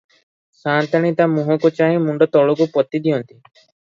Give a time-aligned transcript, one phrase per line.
[0.59, 3.39] ସାଆନ୍ତାଣୀ ତା ମୁହଁକୁ ଚାହିଁ ମୁଣ୍ତ ତଳକୁ ପୋତିଦିଅନ୍ତି।